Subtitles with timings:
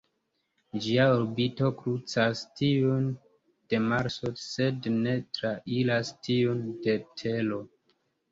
[0.83, 3.03] Ĝia orbito krucas tiun
[3.73, 7.63] de Marso sed ne trairas tiun de Tero.